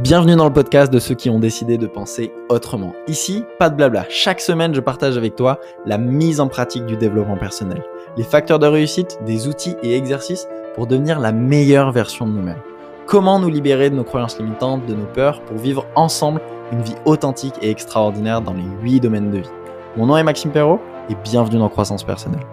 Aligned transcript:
Bienvenue 0.00 0.36
dans 0.36 0.46
le 0.46 0.52
podcast 0.52 0.90
de 0.90 0.98
ceux 0.98 1.14
qui 1.14 1.28
ont 1.28 1.38
décidé 1.38 1.76
de 1.76 1.86
penser 1.86 2.32
autrement. 2.48 2.94
Ici, 3.08 3.44
pas 3.58 3.68
de 3.68 3.76
blabla. 3.76 4.06
Chaque 4.08 4.40
semaine, 4.40 4.74
je 4.74 4.80
partage 4.80 5.18
avec 5.18 5.36
toi 5.36 5.60
la 5.84 5.98
mise 5.98 6.40
en 6.40 6.48
pratique 6.48 6.86
du 6.86 6.96
développement 6.96 7.36
personnel, 7.36 7.84
les 8.16 8.24
facteurs 8.24 8.58
de 8.58 8.66
réussite, 8.66 9.18
des 9.26 9.48
outils 9.48 9.76
et 9.82 9.94
exercices 9.94 10.48
pour 10.74 10.86
devenir 10.86 11.20
la 11.20 11.30
meilleure 11.30 11.92
version 11.92 12.26
de 12.26 12.32
nous-mêmes. 12.32 12.62
Comment 13.06 13.38
nous 13.38 13.50
libérer 13.50 13.90
de 13.90 13.94
nos 13.94 14.02
croyances 14.02 14.38
limitantes, 14.38 14.86
de 14.86 14.94
nos 14.94 15.04
peurs, 15.04 15.42
pour 15.42 15.58
vivre 15.58 15.86
ensemble 15.94 16.40
une 16.72 16.80
vie 16.80 16.96
authentique 17.04 17.54
et 17.60 17.68
extraordinaire 17.68 18.40
dans 18.40 18.54
les 18.54 18.64
8 18.80 19.00
domaines 19.00 19.30
de 19.30 19.38
vie. 19.40 19.50
Mon 19.98 20.06
nom 20.06 20.16
est 20.16 20.24
Maxime 20.24 20.52
Perrault 20.52 20.80
et 21.10 21.14
bienvenue 21.16 21.58
dans 21.58 21.68
Croissance 21.68 22.02
Personnelle. 22.02 22.46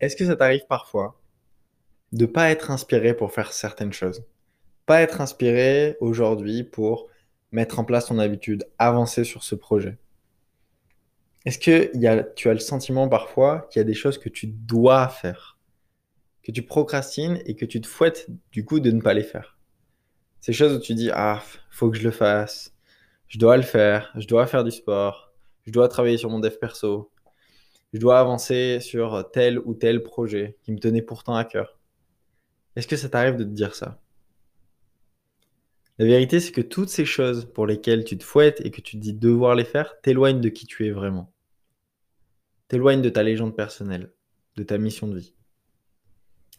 Est-ce 0.00 0.16
que 0.16 0.26
ça 0.26 0.34
t'arrive 0.34 0.66
parfois 0.68 1.14
de 2.10 2.26
pas 2.26 2.50
être 2.50 2.72
inspiré 2.72 3.14
pour 3.14 3.30
faire 3.30 3.52
certaines 3.52 3.92
choses? 3.92 4.24
Pas 4.86 5.00
être 5.00 5.20
inspiré 5.20 5.96
aujourd'hui 6.00 6.62
pour 6.62 7.08
mettre 7.52 7.78
en 7.78 7.84
place 7.84 8.06
ton 8.06 8.18
habitude, 8.18 8.66
avancer 8.78 9.24
sur 9.24 9.44
ce 9.44 9.54
projet. 9.54 9.96
Est-ce 11.44 11.58
que 11.58 11.96
y 11.96 12.06
a, 12.06 12.22
tu 12.22 12.48
as 12.48 12.54
le 12.54 12.58
sentiment 12.58 13.08
parfois 13.08 13.68
qu'il 13.70 13.80
y 13.80 13.82
a 13.82 13.84
des 13.84 13.94
choses 13.94 14.18
que 14.18 14.28
tu 14.28 14.46
dois 14.46 15.08
faire, 15.08 15.58
que 16.42 16.52
tu 16.52 16.62
procrastines 16.62 17.40
et 17.44 17.54
que 17.54 17.64
tu 17.64 17.80
te 17.80 17.86
fouettes 17.86 18.28
du 18.50 18.64
coup 18.64 18.80
de 18.80 18.90
ne 18.90 19.00
pas 19.00 19.14
les 19.14 19.22
faire? 19.22 19.58
Ces 20.40 20.52
choses 20.52 20.74
où 20.74 20.80
tu 20.80 20.94
dis 20.94 21.10
ah 21.12 21.42
faut 21.70 21.90
que 21.90 21.96
je 21.96 22.02
le 22.02 22.10
fasse, 22.10 22.74
je 23.28 23.38
dois 23.38 23.56
le 23.56 23.62
faire, 23.62 24.12
je 24.16 24.26
dois 24.26 24.46
faire 24.46 24.64
du 24.64 24.70
sport, 24.70 25.32
je 25.66 25.72
dois 25.72 25.88
travailler 25.88 26.18
sur 26.18 26.30
mon 26.30 26.40
dev 26.40 26.56
perso, 26.58 27.10
je 27.92 27.98
dois 27.98 28.18
avancer 28.18 28.80
sur 28.80 29.30
tel 29.32 29.58
ou 29.60 29.74
tel 29.74 30.02
projet 30.02 30.56
qui 30.62 30.72
me 30.72 30.78
tenait 30.78 31.02
pourtant 31.02 31.36
à 31.36 31.44
cœur. 31.44 31.78
Est-ce 32.76 32.88
que 32.88 32.96
ça 32.96 33.08
t'arrive 33.08 33.36
de 33.36 33.44
te 33.44 33.50
dire 33.50 33.74
ça? 33.74 34.00
La 35.98 36.06
vérité, 36.06 36.40
c'est 36.40 36.50
que 36.50 36.60
toutes 36.60 36.88
ces 36.88 37.04
choses 37.04 37.44
pour 37.44 37.66
lesquelles 37.66 38.04
tu 38.04 38.18
te 38.18 38.24
fouettes 38.24 38.60
et 38.64 38.72
que 38.72 38.80
tu 38.80 38.96
te 38.96 39.02
dis 39.02 39.14
devoir 39.14 39.54
les 39.54 39.64
faire 39.64 40.00
t'éloignent 40.02 40.40
de 40.40 40.48
qui 40.48 40.66
tu 40.66 40.86
es 40.86 40.90
vraiment. 40.90 41.32
T'éloignent 42.66 43.02
de 43.02 43.10
ta 43.10 43.22
légende 43.22 43.54
personnelle, 43.54 44.12
de 44.56 44.64
ta 44.64 44.76
mission 44.76 45.06
de 45.06 45.18
vie. 45.18 45.34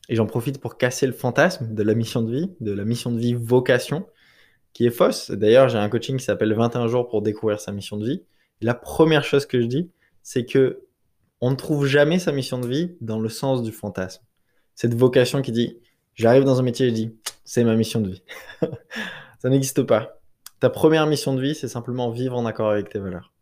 Et 0.08 0.16
j'en 0.16 0.25
profite 0.25 0.61
pour 0.61 0.77
casser 0.77 1.05
le 1.05 1.14
fantasme 1.14 1.73
de 1.73 1.83
la 1.83 1.95
mission 1.95 2.22
de 2.22 2.31
vie, 2.31 2.52
de 2.61 2.72
la 2.72 2.86
mission 2.86 3.11
de 3.11 3.19
vie 3.19 3.33
vocation, 3.33 4.08
qui 4.72 4.86
est 4.86 4.92
fausse. 4.92 5.31
D'ailleurs, 5.31 5.67
j'ai 5.67 5.80
un 5.80 5.89
coaching 5.89 6.17
qui 6.17 6.23
s'appelle 6.23 6.53
21 6.53 6.88
jours 6.88 7.09
pour 7.09 7.22
découvrir 7.22 7.59
sa 7.59 7.73
mission 7.73 7.97
de 7.97 8.05
vie. 8.05 8.23
la 8.61 8.73
première 8.73 9.25
chose 9.25 9.45
que 9.45 9.59
je 9.59 9.67
dis, 9.67 9.92
c'est 10.23 10.45
que 10.45 10.86
on 11.42 11.52
ne 11.52 11.55
trouve 11.55 11.86
jamais 11.86 12.20
sa 12.20 12.31
mission 12.31 12.59
de 12.59 12.67
vie 12.67 12.95
dans 13.02 13.20
le 13.20 13.27
sens 13.27 13.64
du 13.64 13.73
fantasme. 13.73 14.23
Cette 14.75 14.94
vocation 14.94 15.42
qui 15.42 15.52
dit, 15.52 15.77
j'arrive 16.14 16.45
dans 16.45 16.59
un 16.59 16.64
métier 16.64 16.88
et 16.88 16.89
je 16.89 16.95
dis, 16.95 17.16
c'est 17.44 17.66
ma 17.66 17.75
mission 17.75 17.99
de 17.99 18.11
vie. 18.11 18.23
Ça 19.39 19.50
n'existe 19.50 19.83
pas. 19.83 20.19
Ta 20.59 20.69
première 20.69 21.08
mission 21.08 21.33
de 21.33 21.41
vie, 21.41 21.55
c'est 21.55 21.67
simplement 21.67 22.11
vivre 22.11 22.38
en 22.38 22.45
accord 22.45 22.69
avec 22.69 22.89
tes 22.89 23.00
valeurs. 23.00 23.33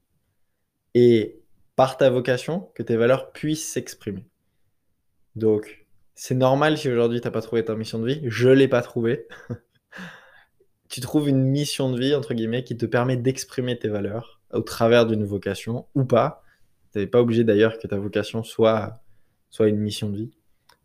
Et 0.93 1.39
par 1.75 1.97
ta 1.97 2.09
vocation, 2.09 2.71
que 2.75 2.83
tes 2.83 2.95
valeurs 2.95 3.31
puissent 3.31 3.71
s'exprimer. 3.71 4.25
Donc, 5.35 5.85
c'est 6.15 6.35
normal 6.35 6.77
si 6.77 6.89
aujourd'hui 6.89 7.21
tu 7.21 7.27
n'as 7.27 7.31
pas 7.31 7.41
trouvé 7.41 7.65
ta 7.65 7.75
mission 7.75 7.99
de 7.99 8.07
vie. 8.07 8.21
Je 8.25 8.49
ne 8.49 8.53
l'ai 8.53 8.67
pas 8.67 8.81
trouvée. 8.81 9.27
tu 10.89 11.01
trouves 11.01 11.27
une 11.27 11.43
mission 11.43 11.91
de 11.91 11.99
vie, 11.99 12.13
entre 12.13 12.33
guillemets, 12.33 12.63
qui 12.63 12.77
te 12.77 12.85
permet 12.85 13.17
d'exprimer 13.17 13.77
tes 13.79 13.87
valeurs 13.87 14.41
au 14.51 14.61
travers 14.61 15.07
d'une 15.07 15.23
vocation 15.23 15.87
ou 15.95 16.05
pas. 16.05 16.43
Tu 16.91 16.99
n'es 16.99 17.07
pas 17.07 17.19
obligé 17.19 17.43
d'ailleurs 17.43 17.79
que 17.79 17.87
ta 17.87 17.97
vocation 17.97 18.43
soit, 18.43 19.01
soit 19.49 19.67
une 19.67 19.79
mission 19.79 20.09
de 20.09 20.17
vie. 20.17 20.31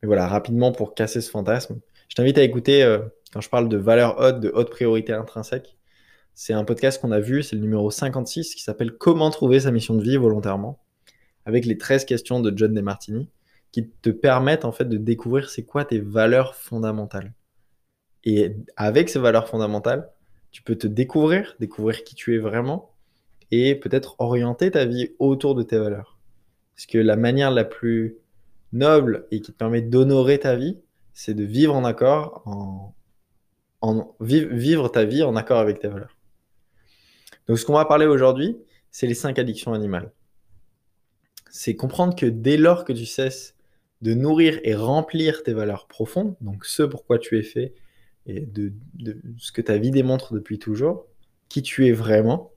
Mais 0.03 0.07
voilà, 0.07 0.27
rapidement 0.27 0.73
pour 0.73 0.95
casser 0.95 1.21
ce 1.21 1.31
fantasme, 1.31 1.81
je 2.09 2.15
t'invite 2.15 2.39
à 2.39 2.43
écouter, 2.43 2.83
euh, 2.83 3.01
quand 3.33 3.41
je 3.41 3.49
parle 3.49 3.69
de 3.69 3.77
valeurs 3.77 4.19
hautes, 4.19 4.41
de 4.41 4.51
haute 4.55 4.71
priorité 4.71 5.13
intrinsèque, 5.13 5.77
c'est 6.35 6.53
un 6.53 6.65
podcast 6.65 7.01
qu'on 7.01 7.13
a 7.13 7.21
vu, 7.21 7.43
c'est 7.43 7.57
le 7.57 7.63
numéro 7.63 7.91
56 7.91 8.55
qui 8.55 8.63
s'appelle 8.63 8.93
Comment 8.93 9.31
trouver 9.31 9.61
sa 9.61 9.71
mission 9.71 9.95
de 9.95 10.03
vie 10.03 10.17
volontairement, 10.17 10.81
avec 11.45 11.67
les 11.67 11.77
13 11.77 12.05
questions 12.05 12.41
de 12.41 12.57
John 12.57 12.73
DeMartini, 12.73 13.29
qui 13.73 13.89
te 13.89 14.11
permettent 14.11 14.65
en 14.65 14.73
fait 14.73 14.87
de 14.87 14.97
découvrir 14.97 15.51
c'est 15.51 15.65
quoi 15.65 15.85
tes 15.85 16.01
valeurs 16.01 16.55
fondamentales. 16.55 17.35
Et 18.25 18.57
avec 18.77 19.09
ces 19.09 19.19
valeurs 19.19 19.49
fondamentales, 19.49 20.11
tu 20.51 20.63
peux 20.63 20.77
te 20.77 20.87
découvrir, 20.87 21.57
découvrir 21.61 22.05
qui 22.05 22.15
tu 22.15 22.35
es 22.35 22.39
vraiment, 22.39 22.95
et 23.51 23.75
peut-être 23.75 24.17
orienter 24.19 24.71
ta 24.71 24.85
vie 24.85 25.11
autour 25.19 25.55
de 25.55 25.63
tes 25.63 25.79
valeurs. 25.79 26.19
Parce 26.75 26.87
que 26.87 26.99
la 26.99 27.17
manière 27.17 27.51
la 27.51 27.65
plus 27.65 28.17
noble 28.73 29.27
et 29.31 29.41
qui 29.41 29.53
te 29.53 29.57
permet 29.57 29.83
d'honorer 29.83 30.39
ta 30.39 30.55
vie, 30.55 30.79
c'est 31.19 31.35
de 31.35 31.43
vivre 31.43 31.75
en 31.75 31.85
accord, 31.85 32.45
en, 33.81 34.15
vivre 34.21 34.89
ta 34.89 35.05
vie 35.05 35.25
en 35.25 35.35
accord 35.35 35.59
avec 35.59 35.81
tes 35.81 35.89
valeurs. 35.89 36.17
Donc 37.49 37.59
ce 37.59 37.67
qu'on 37.67 37.73
va 37.73 37.87
parler 37.87 38.07
aujourd'hui, 38.07 38.57
c'est 38.93 39.09
les 39.09 39.15
cinq 39.15 39.41
addictions 39.41 39.73
animales. 39.73 40.13
C'est 41.51 41.75
comprendre 41.75 42.15
que 42.15 42.27
dès 42.27 42.57
lors 42.57 42.85
que 42.85 42.93
tu 42.93 43.05
cesses 43.05 43.57
de 44.01 44.15
nourrir 44.15 44.61
et 44.63 44.77
remplir 44.77 45.43
tes 45.43 45.55
valeurs 45.55 45.89
profondes, 45.89 46.37
donc 46.41 46.65
ce 46.65 46.85
pourquoi 46.85 47.19
tu 47.19 47.37
es 47.37 47.43
fait 47.43 47.75
et 48.27 48.43
de 48.43 48.73
ce 49.39 49.51
que 49.51 49.61
ta 49.61 49.77
vie 49.77 49.91
démontre 49.91 50.35
depuis 50.35 50.61
toujours, 50.61 51.09
qui 51.49 51.63
tu 51.63 51.89
es 51.89 51.93
vraiment, 51.93 52.53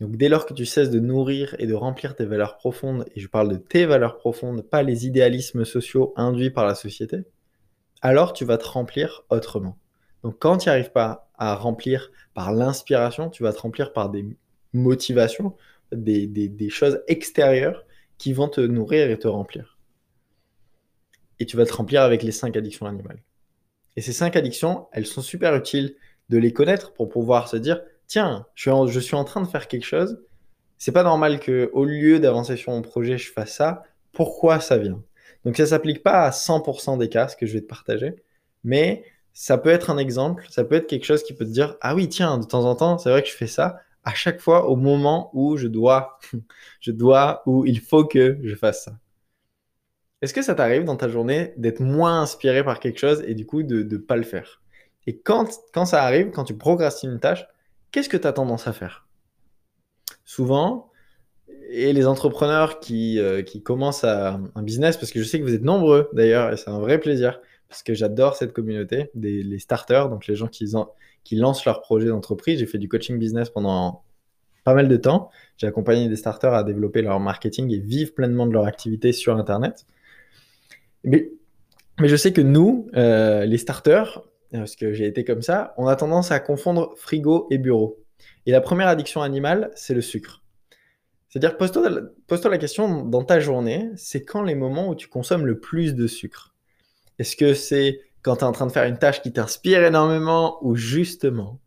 donc 0.00 0.16
dès 0.16 0.30
lors 0.30 0.46
que 0.46 0.54
tu 0.54 0.64
cesses 0.64 0.90
de 0.90 0.98
nourrir 0.98 1.54
et 1.58 1.66
de 1.66 1.74
remplir 1.74 2.16
tes 2.16 2.24
valeurs 2.24 2.56
profondes, 2.56 3.04
et 3.14 3.20
je 3.20 3.28
parle 3.28 3.50
de 3.50 3.56
tes 3.56 3.84
valeurs 3.84 4.16
profondes, 4.16 4.62
pas 4.62 4.82
les 4.82 5.06
idéalismes 5.06 5.66
sociaux 5.66 6.14
induits 6.16 6.50
par 6.50 6.66
la 6.66 6.74
société, 6.74 7.24
alors 8.00 8.32
tu 8.32 8.46
vas 8.46 8.56
te 8.56 8.66
remplir 8.66 9.24
autrement. 9.28 9.76
Donc 10.22 10.38
quand 10.38 10.56
tu 10.56 10.68
n'y 10.68 10.72
arrives 10.72 10.92
pas 10.92 11.30
à 11.36 11.54
remplir 11.54 12.10
par 12.32 12.52
l'inspiration, 12.52 13.28
tu 13.28 13.42
vas 13.42 13.52
te 13.52 13.60
remplir 13.60 13.92
par 13.92 14.08
des 14.08 14.24
motivations, 14.72 15.54
des, 15.92 16.68
choses 16.70 17.02
extérieures 17.06 17.84
qui 18.16 18.32
vont 18.32 18.48
te 18.48 18.60
nourrir 18.60 19.10
et 19.10 19.18
te 19.18 19.28
remplir. 19.28 19.78
Et 21.40 21.46
tu 21.46 21.56
vas 21.56 21.66
te 21.66 21.72
remplir 21.72 22.02
avec 22.02 22.22
les 22.22 22.32
cinq 22.32 22.56
addictions 22.56 22.86
animales. 22.86 23.22
Et 23.96 24.02
ces 24.02 24.12
cinq 24.12 24.36
addictions, 24.36 24.88
elles 24.92 25.06
sont 25.06 25.22
super 25.22 25.54
utiles 25.56 25.96
de 26.28 26.38
les 26.38 26.52
connaître 26.52 26.92
pour 26.92 27.08
pouvoir 27.08 27.48
se 27.48 27.56
dire, 27.56 27.82
tiens, 28.10 28.44
je 28.56 29.00
suis, 29.00 29.14
en, 29.14 29.24
train 29.24 29.40
de 29.40 29.46
faire 29.46 29.68
quelque 29.68 29.86
chose. 29.86 30.20
C'est 30.78 30.92
pas 30.92 31.04
normal 31.04 31.38
que, 31.38 31.70
au 31.72 31.84
lieu 31.84 32.18
d'avancer 32.18 32.56
sur 32.56 32.72
mon 32.72 32.82
projet, 32.82 33.16
je 33.18 33.32
fasse 33.32 33.54
ça. 33.54 33.84
Pourquoi 34.12 34.58
ça 34.58 34.78
vient? 34.78 35.00
Donc 35.44 35.56
ça 35.56 35.64
s'applique 35.64 36.02
pas 36.02 36.24
à 36.24 36.30
100% 36.30 36.98
des 36.98 37.08
cas, 37.08 37.28
ce 37.28 37.36
que 37.36 37.46
je 37.46 37.54
vais 37.54 37.60
te 37.60 37.68
partager, 37.68 38.16
mais 38.64 39.04
ça 39.32 39.58
peut 39.58 39.70
être 39.70 39.90
un 39.90 39.96
exemple, 39.96 40.44
ça 40.50 40.64
peut 40.64 40.74
être 40.74 40.88
quelque 40.88 41.04
chose 41.04 41.22
qui 41.22 41.34
peut 41.34 41.44
te 41.44 41.50
dire 41.50 41.76
ah 41.80 41.94
oui 41.94 42.08
tiens 42.08 42.36
de 42.36 42.44
temps 42.44 42.64
en 42.64 42.74
temps 42.74 42.98
c'est 42.98 43.10
vrai 43.10 43.22
que 43.22 43.28
je 43.28 43.34
fais 43.34 43.46
ça 43.46 43.78
à 44.04 44.12
chaque 44.12 44.40
fois 44.40 44.68
au 44.68 44.76
moment 44.76 45.30
où 45.32 45.56
je 45.56 45.68
dois, 45.68 46.18
je 46.80 46.90
dois 46.90 47.42
ou 47.46 47.64
il 47.64 47.80
faut 47.80 48.04
que 48.04 48.38
je 48.42 48.54
fasse 48.54 48.84
ça. 48.84 48.92
Est-ce 50.20 50.34
que 50.34 50.42
ça 50.42 50.54
t'arrive 50.54 50.84
dans 50.84 50.96
ta 50.96 51.08
journée 51.08 51.54
d'être 51.56 51.80
moins 51.80 52.20
inspiré 52.20 52.64
par 52.64 52.80
quelque 52.80 52.98
chose 52.98 53.22
et 53.26 53.34
du 53.34 53.46
coup 53.46 53.62
de 53.62 53.82
ne 53.82 53.96
pas 53.96 54.16
le 54.16 54.24
faire? 54.24 54.60
Et 55.06 55.18
quand, 55.18 55.48
quand 55.72 55.86
ça 55.86 56.02
arrive, 56.02 56.30
quand 56.32 56.44
tu 56.44 56.56
procrastines 56.56 57.12
une 57.12 57.20
tâche, 57.20 57.46
qu'est-ce 57.92 58.08
que 58.08 58.16
tu 58.16 58.26
as 58.26 58.32
tendance 58.32 58.66
à 58.66 58.72
faire? 58.72 59.08
Souvent, 60.24 60.90
et 61.70 61.92
les 61.92 62.06
entrepreneurs 62.06 62.80
qui, 62.80 63.18
euh, 63.18 63.42
qui 63.42 63.62
commencent 63.62 64.04
un 64.04 64.62
business, 64.62 64.96
parce 64.96 65.12
que 65.12 65.20
je 65.20 65.24
sais 65.24 65.38
que 65.38 65.44
vous 65.44 65.54
êtes 65.54 65.62
nombreux 65.62 66.08
d'ailleurs, 66.12 66.52
et 66.52 66.56
c'est 66.56 66.70
un 66.70 66.80
vrai 66.80 66.98
plaisir, 66.98 67.40
parce 67.68 67.82
que 67.82 67.94
j'adore 67.94 68.36
cette 68.36 68.52
communauté, 68.52 69.10
des, 69.14 69.42
les 69.42 69.58
starters, 69.60 70.08
donc 70.08 70.26
les 70.26 70.34
gens 70.34 70.48
qui, 70.48 70.72
qui 71.22 71.36
lancent 71.36 71.64
leur 71.64 71.80
projet 71.80 72.08
d'entreprise. 72.08 72.58
J'ai 72.58 72.66
fait 72.66 72.78
du 72.78 72.88
coaching 72.88 73.18
business 73.18 73.48
pendant 73.48 74.02
pas 74.64 74.74
mal 74.74 74.88
de 74.88 74.96
temps. 74.96 75.30
J'ai 75.56 75.68
accompagné 75.68 76.08
des 76.08 76.16
starters 76.16 76.52
à 76.52 76.64
développer 76.64 77.00
leur 77.00 77.20
marketing 77.20 77.72
et 77.72 77.78
vivre 77.78 78.12
pleinement 78.12 78.46
de 78.46 78.52
leur 78.52 78.66
activité 78.66 79.12
sur 79.12 79.36
Internet. 79.36 79.86
Mais, 81.04 81.30
mais 82.00 82.08
je 82.08 82.16
sais 82.16 82.32
que 82.32 82.40
nous, 82.40 82.88
euh, 82.96 83.44
les 83.46 83.58
starters, 83.58 84.22
parce 84.52 84.76
que 84.76 84.92
j'ai 84.92 85.06
été 85.06 85.24
comme 85.24 85.42
ça, 85.42 85.74
on 85.76 85.86
a 85.86 85.96
tendance 85.96 86.30
à 86.32 86.40
confondre 86.40 86.94
frigo 86.96 87.46
et 87.50 87.58
bureau. 87.58 88.02
Et 88.46 88.52
la 88.52 88.60
première 88.60 88.88
addiction 88.88 89.22
animale, 89.22 89.70
c'est 89.74 89.94
le 89.94 90.00
sucre. 90.00 90.42
C'est-à-dire, 91.28 91.56
pose-toi 91.56 92.50
la 92.50 92.58
question 92.58 93.04
dans 93.04 93.22
ta 93.22 93.38
journée, 93.38 93.88
c'est 93.96 94.24
quand 94.24 94.42
les 94.42 94.56
moments 94.56 94.88
où 94.88 94.96
tu 94.96 95.06
consommes 95.06 95.46
le 95.46 95.60
plus 95.60 95.94
de 95.94 96.08
sucre? 96.08 96.54
Est-ce 97.18 97.36
que 97.36 97.54
c'est 97.54 98.00
quand 98.22 98.36
tu 98.36 98.40
es 98.40 98.46
en 98.46 98.52
train 98.52 98.66
de 98.66 98.72
faire 98.72 98.84
une 98.84 98.98
tâche 98.98 99.22
qui 99.22 99.32
t'inspire 99.32 99.84
énormément 99.84 100.58
ou 100.62 100.74
justement 100.74 101.60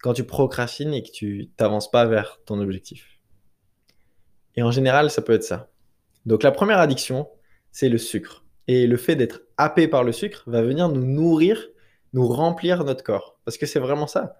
quand 0.00 0.12
tu 0.12 0.22
procrastines 0.22 0.94
et 0.94 1.02
que 1.02 1.10
tu 1.10 1.50
t'avances 1.56 1.90
pas 1.90 2.06
vers 2.06 2.38
ton 2.46 2.60
objectif? 2.60 3.18
Et 4.54 4.62
en 4.62 4.70
général, 4.70 5.10
ça 5.10 5.22
peut 5.22 5.32
être 5.32 5.44
ça. 5.44 5.70
Donc 6.24 6.44
la 6.44 6.52
première 6.52 6.78
addiction, 6.78 7.28
c'est 7.72 7.88
le 7.88 7.98
sucre. 7.98 8.44
Et 8.68 8.86
le 8.86 8.96
fait 8.96 9.16
d'être 9.16 9.40
happé 9.56 9.88
par 9.88 10.04
le 10.04 10.12
sucre 10.12 10.44
va 10.46 10.62
venir 10.62 10.88
nous 10.88 11.04
nourrir 11.04 11.66
nous 12.12 12.26
remplir 12.26 12.84
notre 12.84 13.04
corps. 13.04 13.38
Parce 13.44 13.58
que 13.58 13.66
c'est 13.66 13.80
vraiment 13.80 14.06
ça. 14.06 14.36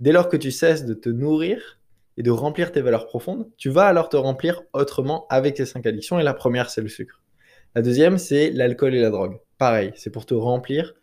Dès 0.00 0.12
lors 0.12 0.28
que 0.28 0.36
tu 0.36 0.50
cesses 0.50 0.84
de 0.84 0.94
te 0.94 1.08
nourrir 1.08 1.80
et 2.16 2.22
de 2.22 2.30
remplir 2.30 2.72
tes 2.72 2.80
valeurs 2.80 3.06
profondes, 3.06 3.48
tu 3.56 3.70
vas 3.70 3.86
alors 3.86 4.08
te 4.08 4.16
remplir 4.16 4.62
autrement 4.72 5.26
avec 5.28 5.54
tes 5.54 5.66
cinq 5.66 5.86
addictions. 5.86 6.18
Et 6.18 6.22
la 6.22 6.34
première, 6.34 6.70
c'est 6.70 6.82
le 6.82 6.88
sucre. 6.88 7.22
La 7.74 7.82
deuxième, 7.82 8.18
c'est 8.18 8.50
l'alcool 8.50 8.94
et 8.94 9.00
la 9.00 9.10
drogue. 9.10 9.38
Pareil, 9.58 9.92
c'est 9.96 10.10
pour 10.10 10.26
te 10.26 10.34
remplir 10.34 10.94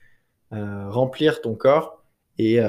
remplir 0.52 1.42
ton 1.42 1.56
corps 1.56 2.04
et, 2.38 2.60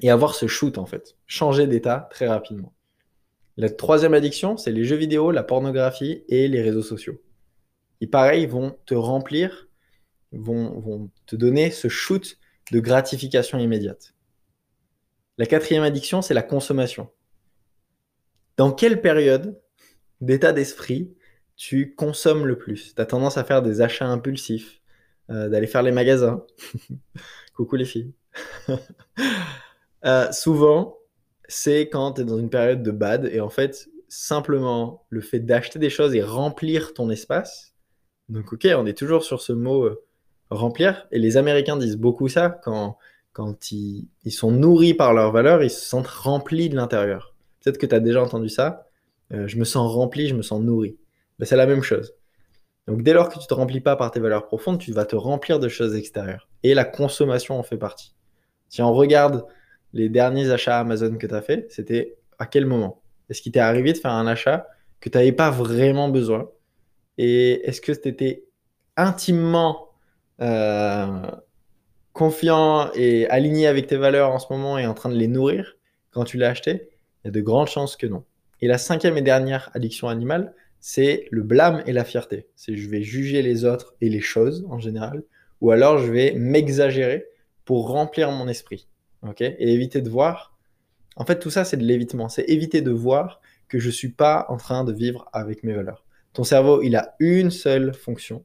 et 0.00 0.10
avoir 0.10 0.34
ce 0.34 0.46
shoot 0.46 0.78
en 0.78 0.86
fait. 0.86 1.16
Changer 1.26 1.66
d'état 1.66 2.08
très 2.10 2.28
rapidement. 2.28 2.72
La 3.56 3.68
troisième 3.68 4.14
addiction, 4.14 4.56
c'est 4.56 4.72
les 4.72 4.84
jeux 4.84 4.96
vidéo, 4.96 5.30
la 5.30 5.42
pornographie 5.42 6.24
et 6.28 6.48
les 6.48 6.62
réseaux 6.62 6.82
sociaux. 6.82 7.20
Et 8.00 8.06
pareil, 8.06 8.46
vont 8.46 8.78
te 8.86 8.94
remplir, 8.94 9.68
vont, 10.32 10.78
vont 10.80 11.10
te 11.26 11.36
donner 11.36 11.70
ce 11.70 11.88
shoot 11.88 12.38
de 12.70 12.80
gratification 12.80 13.58
immédiate. 13.58 14.14
La 15.38 15.46
quatrième 15.46 15.82
addiction, 15.82 16.22
c'est 16.22 16.34
la 16.34 16.42
consommation. 16.42 17.10
Dans 18.56 18.72
quelle 18.72 19.00
période 19.00 19.60
d'état 20.20 20.52
d'esprit 20.52 21.14
tu 21.56 21.94
consommes 21.94 22.46
le 22.46 22.58
plus? 22.58 22.94
Tu 22.94 23.00
as 23.00 23.06
tendance 23.06 23.38
à 23.38 23.44
faire 23.44 23.62
des 23.62 23.80
achats 23.80 24.06
impulsifs, 24.06 24.80
euh, 25.30 25.48
d'aller 25.48 25.66
faire 25.66 25.82
les 25.82 25.92
magasins. 25.92 26.44
Coucou 27.54 27.76
les 27.76 27.84
filles. 27.84 28.12
Euh, 30.04 30.32
souvent, 30.32 30.98
c'est 31.46 31.82
quand 31.82 32.14
tu 32.14 32.22
es 32.22 32.24
dans 32.24 32.36
une 32.36 32.50
période 32.50 32.82
de 32.82 32.90
bad 32.90 33.26
et 33.26 33.38
en 33.38 33.50
fait, 33.50 33.88
simplement 34.08 35.06
le 35.10 35.20
fait 35.20 35.38
d'acheter 35.38 35.78
des 35.78 35.90
choses 35.90 36.16
et 36.16 36.24
remplir 36.24 36.92
ton 36.92 37.08
espace. 37.08 37.76
Donc, 38.28 38.52
ok, 38.52 38.66
on 38.76 38.84
est 38.84 38.98
toujours 38.98 39.22
sur 39.22 39.40
ce 39.40 39.52
mot 39.52 39.84
euh, 39.84 40.04
remplir. 40.52 41.06
Et 41.12 41.18
les 41.18 41.36
Américains 41.36 41.76
disent 41.76 41.96
beaucoup 41.96 42.28
ça 42.28 42.50
quand, 42.50 42.96
quand 43.32 43.72
ils, 43.72 44.08
sont 44.30 44.50
nourris 44.50 44.94
par 44.94 45.14
leurs 45.14 45.32
valeurs, 45.32 45.62
ils 45.62 45.70
se 45.70 45.84
sentent 45.84 46.06
remplis 46.06 46.68
de 46.68 46.76
l'intérieur. 46.76 47.34
Peut-être 47.60 47.78
que 47.78 47.86
tu 47.86 47.94
as 47.94 48.00
déjà 48.00 48.22
entendu 48.22 48.48
ça. 48.48 48.86
Euh, 49.32 49.46
je 49.48 49.56
me 49.56 49.64
sens 49.64 49.92
rempli, 49.92 50.28
je 50.28 50.34
me 50.34 50.42
sens 50.42 50.60
nourri. 50.60 50.96
Ben, 51.38 51.46
c'est 51.46 51.56
la 51.56 51.66
même 51.66 51.82
chose. 51.82 52.14
Donc 52.86 53.02
dès 53.02 53.12
lors 53.12 53.28
que 53.28 53.38
tu 53.38 53.46
te 53.46 53.54
remplis 53.54 53.80
pas 53.80 53.96
par 53.96 54.10
tes 54.10 54.20
valeurs 54.20 54.46
profondes, 54.46 54.78
tu 54.78 54.92
vas 54.92 55.04
te 55.04 55.16
remplir 55.16 55.60
de 55.60 55.68
choses 55.68 55.94
extérieures. 55.94 56.48
Et 56.62 56.74
la 56.74 56.84
consommation 56.84 57.58
en 57.58 57.62
fait 57.62 57.76
partie. 57.76 58.14
Si 58.68 58.82
on 58.82 58.92
regarde 58.92 59.46
les 59.92 60.08
derniers 60.08 60.50
achats 60.50 60.80
Amazon 60.80 61.16
que 61.16 61.26
tu 61.26 61.34
as 61.34 61.42
fait, 61.42 61.66
c'était 61.70 62.16
à 62.38 62.46
quel 62.46 62.66
moment? 62.66 63.02
Est-ce 63.28 63.40
qu'il 63.40 63.52
t'est 63.52 63.60
arrivé 63.60 63.92
de 63.92 63.98
faire 63.98 64.12
un 64.12 64.26
achat 64.26 64.66
que 65.00 65.08
tu 65.08 65.16
n'avais 65.16 65.32
pas 65.32 65.50
vraiment 65.50 66.08
besoin? 66.08 66.50
Et 67.18 67.66
est-ce 67.68 67.80
que 67.80 67.92
tu 67.92 68.08
étais 68.08 68.44
intimement 68.96 69.91
confiant 72.12 72.90
et 72.94 73.26
aligné 73.28 73.66
avec 73.66 73.86
tes 73.86 73.96
valeurs 73.96 74.30
en 74.30 74.38
ce 74.38 74.52
moment 74.52 74.78
et 74.78 74.86
en 74.86 74.94
train 74.94 75.08
de 75.08 75.16
les 75.16 75.28
nourrir 75.28 75.76
quand 76.10 76.24
tu 76.24 76.36
l'as 76.36 76.50
acheté 76.50 76.90
Il 77.24 77.26
y 77.26 77.28
a 77.28 77.30
de 77.30 77.40
grandes 77.40 77.68
chances 77.68 77.96
que 77.96 78.06
non. 78.06 78.24
Et 78.60 78.68
la 78.68 78.78
cinquième 78.78 79.16
et 79.16 79.22
dernière 79.22 79.70
addiction 79.74 80.08
animale, 80.08 80.54
c'est 80.80 81.26
le 81.30 81.42
blâme 81.42 81.82
et 81.86 81.92
la 81.92 82.04
fierté. 82.04 82.48
C'est 82.54 82.76
je 82.76 82.88
vais 82.88 83.02
juger 83.02 83.42
les 83.42 83.64
autres 83.64 83.94
et 84.00 84.08
les 84.08 84.20
choses 84.20 84.66
en 84.68 84.78
général, 84.78 85.22
ou 85.60 85.70
alors 85.70 85.98
je 85.98 86.10
vais 86.10 86.34
m'exagérer 86.34 87.26
pour 87.64 87.88
remplir 87.88 88.30
mon 88.30 88.48
esprit 88.48 88.88
et 89.38 89.72
éviter 89.72 90.00
de 90.02 90.10
voir. 90.10 90.56
En 91.16 91.24
fait, 91.24 91.38
tout 91.38 91.50
ça, 91.50 91.64
c'est 91.64 91.76
de 91.76 91.84
l'évitement. 91.84 92.28
C'est 92.28 92.48
éviter 92.48 92.82
de 92.82 92.90
voir 92.90 93.40
que 93.68 93.78
je 93.78 93.86
ne 93.86 93.92
suis 93.92 94.10
pas 94.10 94.46
en 94.48 94.56
train 94.56 94.84
de 94.84 94.92
vivre 94.92 95.28
avec 95.32 95.62
mes 95.62 95.72
valeurs. 95.72 96.04
Ton 96.32 96.44
cerveau, 96.44 96.82
il 96.82 96.96
a 96.96 97.14
une 97.20 97.50
seule 97.50 97.94
fonction. 97.94 98.44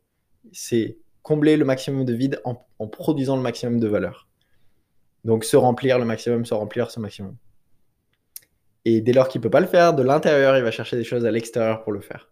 C'est 0.51 0.97
combler 1.27 1.57
le 1.57 1.65
maximum 1.65 2.05
de 2.05 2.13
vide 2.13 2.41
en, 2.45 2.55
produisant 2.87 3.35
le 3.35 3.41
maximum 3.41 3.81
de 3.81 3.87
valeur. 3.89 4.29
Donc, 5.25 5.43
se 5.43 5.57
remplir 5.57 5.99
le 5.99 6.05
maximum, 6.05 6.45
se 6.45 6.53
remplir 6.53 6.89
ce 6.89 7.01
maximum. 7.01 7.35
Et 8.85 9.01
dès 9.01 9.11
lors 9.11 9.27
qu'il 9.27 9.39
ne 9.39 9.43
peut 9.43 9.49
pas 9.49 9.59
le 9.59 9.67
faire, 9.67 9.93
de 9.93 10.03
l'intérieur, 10.03 10.55
il 10.55 10.63
va 10.63 10.71
chercher 10.71 10.95
des 10.95 11.03
choses 11.03 11.25
à 11.25 11.31
l'extérieur 11.31 11.83
pour 11.83 11.91
le 11.91 11.99
faire. 11.99 12.31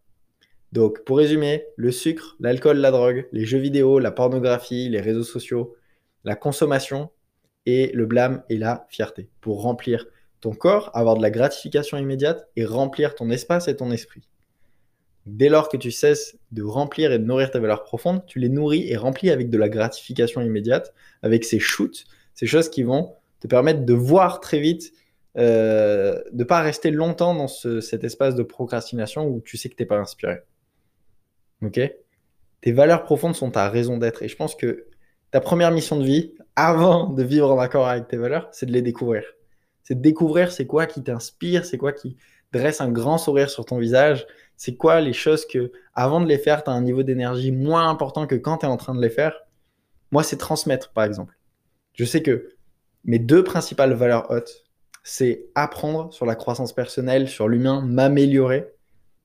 Donc, 0.72 1.04
pour 1.04 1.18
résumer, 1.18 1.66
le 1.76 1.92
sucre, 1.92 2.38
l'alcool, 2.40 2.78
la 2.78 2.92
drogue, 2.92 3.28
les 3.34 3.46
jeux 3.46 3.58
vidéo, 3.58 4.00
la 4.00 4.12
pornographie, 4.12 4.88
les 4.88 5.02
réseaux 5.02 5.24
sociaux, 5.24 5.76
la 6.24 6.38
consommation, 6.38 7.10
et 7.66 7.92
le 7.94 8.06
blâme 8.06 8.44
et 8.50 8.58
la 8.58 8.88
fierté 8.90 9.30
pour 9.42 9.62
remplir 9.62 10.06
ton 10.40 10.54
corps, 10.54 10.90
avoir 10.94 11.18
de 11.18 11.22
la 11.22 11.32
gratification 11.32 11.98
immédiate 11.98 12.48
et 12.56 12.64
remplir 12.64 13.16
ton 13.16 13.30
espace 13.30 13.68
et 13.68 13.76
ton 13.76 13.92
esprit. 13.92 14.30
Dès 15.26 15.50
lors 15.50 15.70
que 15.70 15.78
tu 15.78 15.92
cesses 15.92 16.38
de 16.52 16.62
remplir 16.62 17.12
et 17.12 17.18
de 17.18 17.24
nourrir 17.24 17.50
tes 17.50 17.60
valeurs 17.60 17.84
profondes, 17.84 18.24
tu 18.28 18.40
les 18.40 18.50
nourris 18.50 18.90
et 18.90 18.96
remplis 18.96 19.32
avec 19.32 19.50
de 19.50 19.58
la 19.58 19.70
gratification 19.70 20.42
immédiate, 20.42 20.94
avec 21.24 21.44
ces 21.44 21.60
shoots, 21.60 22.06
ces 22.36 22.46
choses 22.46 22.70
qui 22.70 22.84
vont 22.84 23.16
te 23.40 23.48
permettre 23.48 23.86
de 23.86 23.94
voir 23.94 24.40
très 24.40 24.60
vite, 24.60 24.94
euh, 25.38 26.22
de 26.32 26.40
ne 26.40 26.44
pas 26.44 26.62
rester 26.62 26.92
longtemps 26.92 27.34
dans 27.34 27.48
cet 27.48 28.04
espace 28.04 28.36
de 28.36 28.44
procrastination 28.44 29.28
où 29.28 29.42
tu 29.42 29.58
sais 29.58 29.70
que 29.70 29.76
tu 29.76 29.84
n'es 29.84 29.88
pas 29.88 29.98
inspiré. 29.98 30.40
Ok? 31.62 31.80
Tes 32.62 32.72
valeurs 32.72 33.04
profondes 33.04 33.36
sont 33.36 33.52
ta 33.52 33.70
raison 33.70 33.98
d'être. 33.98 34.24
Et 34.24 34.28
je 34.28 34.36
pense 34.36 34.56
que 34.56 34.88
ta 35.32 35.42
première 35.42 35.72
mission 35.72 35.98
de 36.00 36.06
vie, 36.06 36.34
avant 36.56 37.10
de 37.10 37.24
vivre 37.24 37.52
en 37.52 37.60
accord 37.60 37.88
avec 37.88 38.08
tes 38.08 38.18
valeurs, 38.18 38.48
c'est 38.52 38.66
de 38.66 38.72
les 38.72 38.82
découvrir. 38.82 39.24
C'est 39.84 39.96
de 39.96 40.02
découvrir 40.02 40.52
c'est 40.52 40.66
quoi 40.66 40.86
qui 40.86 41.04
t'inspire, 41.04 41.66
c'est 41.66 41.78
quoi 41.78 41.92
qui 41.92 42.16
dresse 42.54 42.80
un 42.80 42.90
grand 42.90 43.18
sourire 43.18 43.50
sur 43.50 43.66
ton 43.66 43.78
visage, 43.78 44.26
c'est 44.58 44.76
quoi 44.76 45.02
les 45.02 45.14
choses 45.14 45.46
que, 45.46 45.72
avant 45.94 46.22
de 46.22 46.28
les 46.28 46.38
faire, 46.38 46.64
tu 46.64 46.70
as 46.70 46.74
un 46.74 46.82
niveau 46.82 47.04
d'énergie 47.04 47.52
moins 47.52 47.90
important 47.90 48.28
que 48.28 48.36
quand 48.36 48.60
tu 48.60 48.66
es 48.66 48.70
en 48.70 48.78
train 48.78 48.96
de 48.96 49.02
les 49.02 49.10
faire? 49.10 49.34
Moi, 50.12 50.24
c'est 50.24 50.38
transmettre, 50.38 50.92
par 50.94 51.04
exemple. 51.04 51.38
Je 51.94 52.06
sais 52.06 52.22
que 52.22 52.50
mes 53.04 53.20
deux 53.20 53.44
principales 53.44 53.94
valeurs 53.94 54.30
hautes, 54.32 54.64
c'est 55.04 55.48
apprendre 55.56 56.12
sur 56.14 56.26
la 56.26 56.36
croissance 56.36 56.74
personnelle, 56.74 57.28
sur 57.28 57.48
l'humain, 57.48 57.82
m'améliorer, 57.82 58.74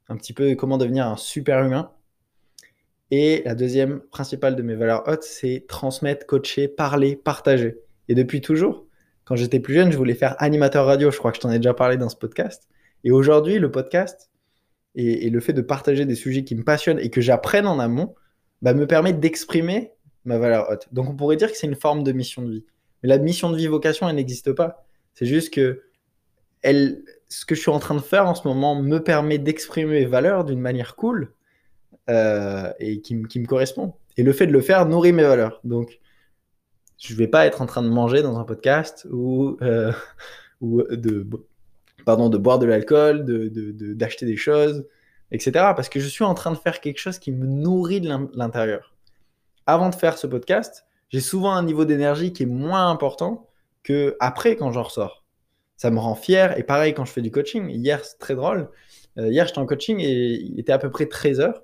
un 0.08 0.16
petit 0.16 0.32
peu 0.32 0.54
comment 0.54 0.78
devenir 0.78 1.06
un 1.06 1.16
super 1.16 1.64
humain, 1.64 1.90
et 3.10 3.42
la 3.44 3.54
deuxième 3.54 4.00
principale 4.00 4.54
de 4.54 4.62
mes 4.62 4.76
valeurs 4.76 5.02
hautes, 5.08 5.24
c'est 5.24 5.64
transmettre, 5.68 6.26
coacher, 6.26 6.68
parler, 6.68 7.16
partager. 7.16 7.78
Et 8.08 8.14
depuis 8.14 8.40
toujours, 8.40 8.86
quand 9.24 9.34
j'étais 9.34 9.58
plus 9.58 9.74
jeune, 9.74 9.90
je 9.90 9.96
voulais 9.96 10.14
faire 10.14 10.36
animateur 10.38 10.86
radio. 10.86 11.10
Je 11.10 11.18
crois 11.18 11.32
que 11.32 11.36
je 11.36 11.40
t'en 11.40 11.50
ai 11.50 11.58
déjà 11.58 11.74
parlé 11.74 11.96
dans 11.96 12.08
ce 12.08 12.16
podcast. 12.16 12.68
Et 13.02 13.10
aujourd'hui, 13.10 13.58
le 13.58 13.70
podcast 13.70 14.29
et, 14.94 15.30
le 15.30 15.40
fait 15.40 15.52
de 15.52 15.62
partager 15.62 16.04
des 16.04 16.14
sujets 16.14 16.44
qui 16.44 16.54
me 16.54 16.64
passionnent 16.64 16.98
et 16.98 17.10
que 17.10 17.20
j'apprenne 17.20 17.66
en 17.66 17.78
amont, 17.78 18.14
bah, 18.62 18.74
me 18.74 18.86
permet 18.86 19.12
d'exprimer 19.12 19.92
ma 20.24 20.38
valeur 20.38 20.68
haute. 20.70 20.88
Donc 20.92 21.08
on 21.08 21.16
pourrait 21.16 21.36
dire 21.36 21.50
que 21.50 21.56
c'est 21.56 21.66
une 21.66 21.76
forme 21.76 22.02
de 22.02 22.12
mission 22.12 22.42
de 22.42 22.52
vie. 22.52 22.64
Mais 23.02 23.08
la 23.08 23.18
mission 23.18 23.50
de 23.50 23.56
vie 23.56 23.66
vocation, 23.66 24.08
elle 24.08 24.16
n'existe 24.16 24.52
pas. 24.52 24.84
C'est 25.14 25.26
juste 25.26 25.52
que 25.52 25.82
elle, 26.62 27.02
ce 27.28 27.46
que 27.46 27.54
je 27.54 27.60
suis 27.60 27.70
en 27.70 27.78
train 27.78 27.94
de 27.94 28.00
faire 28.00 28.26
en 28.26 28.34
ce 28.34 28.46
moment 28.46 28.80
me 28.80 28.98
permet 28.98 29.38
d'exprimer 29.38 30.00
mes 30.00 30.04
valeurs 30.04 30.44
d'une 30.44 30.60
manière 30.60 30.96
cool 30.96 31.32
euh, 32.10 32.70
et 32.78 33.00
qui, 33.00 33.14
me 33.14 33.46
correspond. 33.46 33.94
Et 34.16 34.22
le 34.22 34.32
fait 34.32 34.46
de 34.46 34.52
le 34.52 34.60
faire 34.60 34.84
nourrit 34.86 35.12
mes 35.12 35.22
valeurs. 35.22 35.60
Donc, 35.64 36.00
je 36.98 37.14
ne 37.14 37.18
vais 37.18 37.28
pas 37.28 37.46
être 37.46 37.62
en 37.62 37.66
train 37.66 37.82
de 37.82 37.88
manger 37.88 38.20
dans 38.20 38.38
un 38.38 38.44
podcast 38.44 39.06
ou, 39.10 39.56
euh, 39.62 39.92
ou 40.60 40.82
de, 40.82 41.26
pardon, 42.04 42.28
de 42.28 42.38
boire 42.38 42.58
de 42.58 42.66
l'alcool, 42.66 43.24
d'acheter 43.24 43.50
de, 43.50 43.94
d'acheter 43.94 44.26
des 44.26 44.36
choses, 44.36 44.86
etc. 45.32 45.52
Parce 45.76 45.88
que 45.88 46.00
je 46.00 46.08
suis 46.08 46.24
en 46.24 46.34
train 46.34 46.50
de 46.50 46.56
faire 46.56 46.80
quelque 46.80 46.98
chose 46.98 47.18
qui 47.18 47.32
me 47.32 47.46
nourrit 47.46 48.00
de 48.00 48.10
l'intérieur. 48.34 48.94
Avant 49.66 49.90
de 49.90 49.94
faire 49.94 50.18
ce 50.18 50.26
podcast, 50.26 50.86
j'ai 51.08 51.20
souvent 51.20 51.52
un 51.52 51.62
niveau 51.62 51.84
d'énergie 51.84 52.32
qui 52.32 52.44
est 52.44 52.46
moins 52.46 52.90
important 52.90 53.48
que 53.82 54.16
après 54.20 54.56
quand 54.56 54.72
j'en 54.72 54.82
ressors. 54.82 55.24
Ça 55.76 55.90
me 55.90 55.98
rend 55.98 56.14
fier. 56.14 56.58
Et 56.58 56.62
pareil 56.62 56.94
quand 56.94 57.04
je 57.04 57.12
fais 57.12 57.22
du 57.22 57.30
coaching. 57.30 57.70
Hier, 57.70 58.04
c'est 58.04 58.18
très 58.18 58.34
drôle. 58.34 58.68
Euh, 59.18 59.28
hier, 59.28 59.46
j'étais 59.46 59.58
en 59.58 59.66
coaching 59.66 59.98
et 60.00 60.34
il 60.34 60.60
était 60.60 60.72
à 60.72 60.78
peu 60.78 60.90
près 60.90 61.06
13 61.06 61.40
heures 61.40 61.62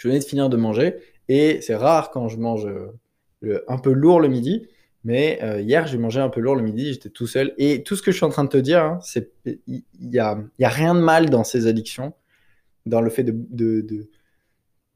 je 0.00 0.08
venais 0.08 0.20
de 0.20 0.24
finir 0.24 0.48
de 0.48 0.56
manger 0.56 0.96
et 1.28 1.60
c'est 1.60 1.76
rare 1.76 2.10
quand 2.10 2.26
je 2.28 2.38
mange 2.38 2.66
euh, 2.66 3.64
un 3.68 3.76
peu 3.76 3.92
lourd 3.92 4.18
le 4.18 4.28
midi. 4.28 4.66
Mais 5.04 5.38
euh, 5.42 5.60
hier, 5.60 5.86
j'ai 5.86 5.98
mangé 5.98 6.20
un 6.20 6.28
peu 6.28 6.40
lourd 6.40 6.56
le 6.56 6.62
midi, 6.62 6.92
j'étais 6.92 7.08
tout 7.08 7.26
seul. 7.26 7.54
Et 7.56 7.82
tout 7.82 7.96
ce 7.96 8.02
que 8.02 8.10
je 8.10 8.16
suis 8.16 8.26
en 8.26 8.30
train 8.30 8.44
de 8.44 8.50
te 8.50 8.58
dire, 8.58 8.82
hein, 8.82 8.98
c'est 9.02 9.32
il 9.66 9.82
n'y 9.98 10.18
a, 10.18 10.38
y 10.58 10.64
a 10.64 10.68
rien 10.68 10.94
de 10.94 11.00
mal 11.00 11.30
dans 11.30 11.44
ces 11.44 11.66
addictions, 11.66 12.12
dans 12.84 13.00
le 13.00 13.08
fait 13.08 13.24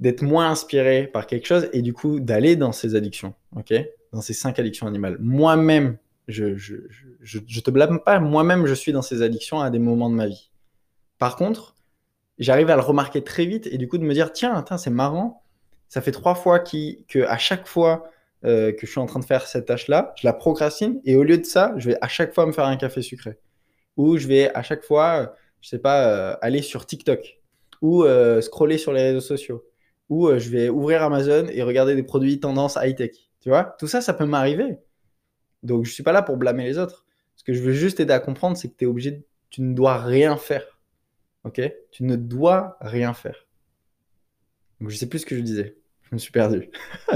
d'être 0.01 0.23
moins 0.23 0.51
inspiré 0.51 1.07
par 1.07 1.27
quelque 1.27 1.47
chose 1.47 1.69
et 1.73 1.81
du 1.81 1.95
coup 1.95 2.21
d'aller 2.21 2.57
dans 2.57 2.73
ces 2.73 2.95
addictions, 2.95 3.35
ok? 3.57 3.73
Dans 4.13 4.21
ces 4.21 4.35
cinq 4.35 4.59
addictions 4.59 4.87
animales. 4.87 5.17
Moi-même, 5.21 5.97
je, 6.29 6.57
je, 6.57 7.61
te 7.61 7.71
blâme 7.71 8.01
pas, 8.05 8.21
moi-même 8.21 8.67
je 8.67 8.75
suis 8.75 8.93
dans 8.93 9.03
ces 9.03 9.23
addictions 9.23 9.61
à 9.61 9.71
des 9.71 9.79
moments 9.79 10.11
de 10.11 10.15
ma 10.15 10.27
vie. 10.27 10.51
Par 11.19 11.37
contre, 11.37 11.75
j'arrive 12.39 12.71
à 12.71 12.77
le 12.77 12.83
remarquer 12.83 13.23
très 13.25 13.47
vite 13.47 13.67
et 13.67 13.79
du 13.79 13.89
coup 13.89 13.99
de 13.99 14.05
me 14.05 14.13
dire 14.13 14.33
tiens, 14.33 14.65
c'est 14.77 14.91
marrant, 14.91 15.43
ça 15.89 16.01
fait 16.01 16.13
trois 16.13 16.35
fois 16.35 16.59
qui, 16.59 17.05
que 17.09 17.21
à 17.21 17.39
chaque 17.39 17.67
fois 17.67 18.11
euh, 18.45 18.73
que 18.73 18.87
je 18.87 18.91
suis 18.91 19.01
en 19.01 19.07
train 19.07 19.21
de 19.21 19.25
faire 19.25 19.47
cette 19.47 19.67
tâche-là, 19.67 20.15
je 20.17 20.27
la 20.27 20.33
procrastine 20.33 21.01
et 21.05 21.17
au 21.17 21.23
lieu 21.23 21.39
de 21.39 21.45
ça, 21.45 21.75
je 21.77 21.91
vais 21.91 21.97
à 22.01 22.09
chaque 22.09 22.35
fois 22.35 22.47
me 22.47 22.53
faire 22.53 22.67
un 22.67 22.77
café 22.77 23.03
sucré 23.03 23.39
ou 23.97 24.17
je 24.17 24.27
vais 24.27 24.53
à 24.55 24.63
chaque 24.63 24.83
fois, 24.83 25.35
je 25.61 25.69
sais 25.69 25.79
pas, 25.79 26.09
euh, 26.09 26.37
aller 26.43 26.63
sur 26.63 26.87
TikTok 26.87 27.41
ou 27.81 28.05
euh, 28.05 28.41
scroller 28.41 28.79
sur 28.79 28.93
les 28.93 29.03
réseaux 29.03 29.21
sociaux 29.21 29.65
ou 30.09 30.29
je 30.37 30.51
vais 30.51 30.69
ouvrir 30.69 31.03
Amazon 31.03 31.47
et 31.51 31.63
regarder 31.63 31.95
des 31.95 32.03
produits 32.03 32.39
tendance 32.39 32.77
high-tech. 32.81 33.13
Tu 33.41 33.49
vois, 33.49 33.75
tout 33.79 33.87
ça, 33.87 34.01
ça 34.01 34.13
peut 34.13 34.27
m'arriver. 34.27 34.79
Donc 35.63 35.85
je 35.85 35.93
suis 35.93 36.03
pas 36.03 36.13
là 36.13 36.23
pour 36.23 36.37
blâmer 36.37 36.65
les 36.65 36.79
autres. 36.79 37.05
Ce 37.37 37.45
que 37.45 37.55
je 37.55 37.63
veux 37.63 37.73
juste 37.73 38.01
aider 38.01 38.13
à 38.13 38.21
comprendre, 38.21 38.57
c'est 38.57 38.69
que 38.69 38.77
tu 38.77 38.85
es 38.85 38.87
obligé, 38.87 39.25
tu 39.51 39.63
ne 39.63 39.75
dois 39.75 39.99
rien 39.99 40.37
faire 40.37 40.75
Ok? 41.45 41.61
Tu 41.91 42.05
ne 42.05 42.17
dois 42.17 42.77
rien 42.81 43.13
faire. 43.15 43.47
Donc, 44.81 44.91
je 44.91 44.97
sais 44.97 45.09
plus 45.09 45.21
ce 45.21 45.27
que 45.27 45.37
je 45.37 45.43
disais. 45.43 45.77
Je 46.03 46.15
me 46.15 46.19
suis 46.19 46.33
perdu. 46.33 46.71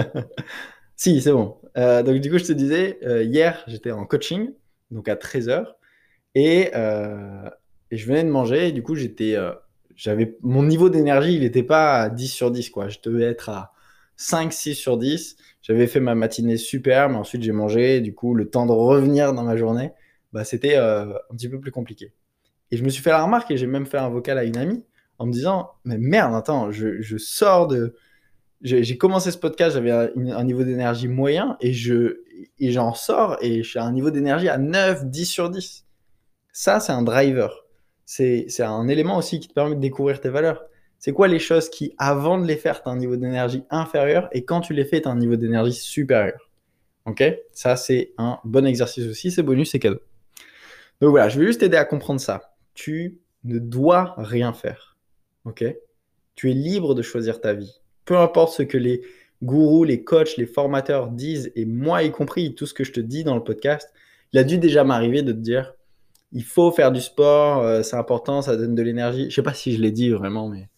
Si, 0.99 1.23
c'est 1.23 1.31
bon. 1.31 1.57
Euh, 1.77 2.03
donc, 2.03 2.21
du 2.21 2.29
coup, 2.29 2.39
je 2.39 2.45
te 2.45 2.53
disais, 2.53 2.99
euh, 3.05 3.23
hier, 3.23 3.63
j'étais 3.69 3.93
en 3.93 4.05
coaching, 4.05 4.53
donc 4.91 5.09
à 5.09 5.15
13h, 5.15 5.65
et, 6.35 6.73
euh, 6.75 7.49
et 7.93 7.97
je 7.97 8.07
venais 8.09 8.25
de 8.25 8.29
manger, 8.29 8.69
et 8.69 8.73
du 8.73 8.83
coup, 8.83 8.97
j'étais, 8.97 9.37
j'avais, 9.95 10.37
mon 10.43 10.65
niveau 10.65 10.91
d'énergie, 10.91 11.37
il 11.37 11.43
n'était 11.43 11.63
pas 11.63 12.03
à 12.03 12.11
10 12.11 12.27
sur 12.27 12.51
10, 12.51 12.71
quoi. 12.71 12.89
Je 12.89 12.99
devais 13.05 13.27
être 13.27 13.49
à 13.49 13.73
5, 14.17 14.53
6 14.53 14.75
sur 14.75 14.99
10. 14.99 15.37
J'avais 15.63 15.87
fait 15.87 16.01
ma 16.01 16.17
matinée 16.17 16.57
super, 16.57 17.09
mais 17.09 17.17
ensuite, 17.17 17.45
j'ai 17.45 17.53
mangé, 17.53 18.01
du 18.01 18.13
coup, 18.13 18.35
le 18.35 18.51
temps 18.51 18.67
de 18.67 18.73
revenir 18.73 19.33
dans 19.33 19.45
ma 19.45 19.57
journée, 19.57 19.93
bah, 20.33 20.43
c'était 20.43 20.75
un 20.77 21.15
petit 21.31 21.49
peu 21.49 21.61
plus 21.61 21.71
compliqué. 21.71 22.13
Et 22.73 22.77
je 22.77 22.83
me 22.83 22.89
suis 22.89 23.05
fait 23.05 23.11
la 23.11 23.23
remarque, 23.23 23.53
et 23.53 23.57
j'ai 23.57 23.69
même 23.69 23.87
fait 23.87 23.99
un 23.99 24.09
vocal 24.09 24.37
à 24.37 24.43
une 24.43 24.57
amie, 24.57 24.85
en 25.19 25.27
me 25.27 25.33
disant, 25.33 25.71
mais 25.85 25.97
merde, 25.97 26.35
attends, 26.35 26.73
je 26.73 27.19
sors 27.19 27.69
de 27.69 27.95
j'ai 28.63 28.99
commencé 28.99 29.31
ce 29.31 29.39
podcast, 29.39 29.75
j'avais 29.75 29.91
un, 29.93 30.45
niveau 30.45 30.65
d'énergie 30.65 31.09
moyen 31.09 31.57
et 31.61 31.73
je 31.73 32.23
et 32.59 32.71
j'en 32.73 32.93
sors 32.95 33.37
et 33.41 33.63
je 33.63 33.69
suis 33.69 33.79
à 33.79 33.85
un 33.85 33.93
niveau 33.93 34.11
d'énergie 34.11 34.49
à 34.49 34.59
9, 34.59 35.07
10 35.07 35.27
sur 35.27 35.51
10. 35.51 35.87
Ça, 36.53 36.81
c'est 36.81 36.93
un 36.93 37.03
driver. 37.03 37.65
C'est 38.05 38.61
un 38.61 38.89
élément 38.89 39.17
aussi 39.17 39.39
qui 39.39 39.49
te 39.49 39.55
permet 39.55 39.77
de 39.77 39.81
découvrir 39.81 40.21
tes 40.21 40.29
valeurs. 40.29 40.65
C'est 40.99 41.13
quoi 41.13 41.29
les 41.29 41.39
choses 41.39 41.69
qui, 41.69 41.95
avant 41.99 42.39
de 42.39 42.47
les 42.47 42.57
faire, 42.57 42.83
tu 42.83 42.89
as 42.89 42.93
un 42.93 42.97
niveau 42.97 43.17
d'énergie 43.17 43.63
inférieur 43.71 44.29
et 44.33 44.45
quand 44.45 44.61
tu 44.61 44.73
les 44.73 44.85
fais, 44.85 45.01
tu 45.01 45.09
as 45.09 45.13
un 45.13 45.17
niveau 45.17 45.37
d'énergie 45.37 45.73
supérieur? 45.73 46.51
Ok? 47.05 47.23
Ça, 47.53 47.77
c'est 47.77 48.13
un 48.19 48.41
bon 48.45 48.67
exercice 48.67 49.07
aussi. 49.07 49.31
C'est 49.31 49.43
bonus, 49.43 49.71
c'est 49.71 49.79
cadeau. 49.79 50.01
Donc 51.01 51.11
voilà, 51.11 51.29
je 51.29 51.39
vais 51.39 51.47
juste 51.47 51.61
t'aider 51.61 51.77
à 51.77 51.85
comprendre 51.85 52.21
ça. 52.21 52.57
Tu 52.75 53.19
ne 53.45 53.59
dois 53.59 54.15
rien 54.19 54.53
faire. 54.53 54.97
Ok? 55.45 55.65
Tu 56.35 56.51
es 56.51 56.55
libre 56.55 56.95
de 56.97 57.03
choisir 57.03 57.41
ta 57.41 57.55
vie 57.55 57.81
peu 58.09 58.17
importe 58.17 58.55
ce 58.55 58.63
que 58.63 58.79
les 58.79 59.03
gourous, 59.43 59.85
les 59.85 60.03
coachs, 60.03 60.39
les 60.39 60.47
formateurs 60.47 61.09
disent, 61.09 61.53
et 61.55 61.67
moi 61.67 62.03
y 62.03 62.11
compris, 62.11 62.55
tout 62.55 62.65
ce 62.65 62.73
que 62.73 62.83
je 62.83 62.91
te 62.91 63.01
dis 63.01 63.23
dans 63.23 63.35
le 63.35 63.45
podcast, 63.45 63.93
il 64.33 64.39
a 64.39 64.45
dû 64.45 64.57
déjà 64.57 64.83
m'arriver 64.83 65.21
de 65.21 65.33
te 65.33 65.37
dire, 65.37 65.75
il 66.33 66.43
faut 66.43 66.71
faire 66.73 66.91
du 66.91 67.03
sport, 67.03 67.63
euh, 67.63 67.83
c'est 67.83 67.97
important, 67.97 68.41
ça 68.41 68.57
donne 68.57 68.75
de 68.75 68.83
l'énergie. 68.83 69.29
Je 69.29 69.35
sais 69.35 69.43
pas 69.43 69.53
si 69.53 69.77
je 69.77 69.83
l'ai 69.83 69.91
dit 69.91 70.09
vraiment, 70.09 70.49
mais 70.49 70.71